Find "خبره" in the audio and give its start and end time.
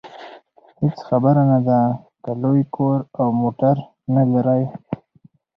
1.07-1.43